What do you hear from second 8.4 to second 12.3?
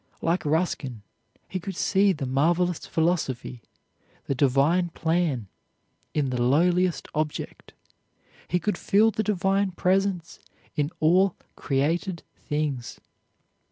He could feel the Divine presence in all created